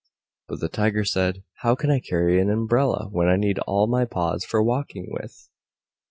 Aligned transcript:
But 0.47 0.61
the 0.61 0.67
Tiger 0.67 1.05
said, 1.05 1.43
"How 1.57 1.75
can 1.75 1.91
I 1.91 1.99
carry 1.99 2.41
an 2.41 2.49
umbrella, 2.49 3.07
when 3.11 3.27
I 3.27 3.35
need 3.35 3.59
all 3.67 3.85
my 3.85 4.03
paws 4.05 4.43
for 4.43 4.63
walking 4.63 5.05
with?" 5.11 5.47